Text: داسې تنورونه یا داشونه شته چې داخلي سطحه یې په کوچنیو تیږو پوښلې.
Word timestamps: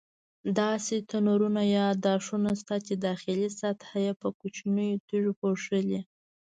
داسې 0.59 0.95
تنورونه 1.09 1.61
یا 1.77 1.85
داشونه 2.07 2.51
شته 2.59 2.75
چې 2.85 2.93
داخلي 3.07 3.49
سطحه 3.61 3.99
یې 4.05 4.13
په 4.21 4.27
کوچنیو 4.39 5.01
تیږو 5.07 5.31
پوښلې. 5.39 5.99